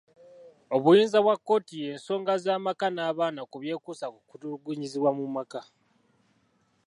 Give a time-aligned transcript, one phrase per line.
[0.75, 5.61] Obuyinza bwa kkooti y'ensonga z'amaka n'abaana ku byekuusa ku kutulugunyizibwa mu maka.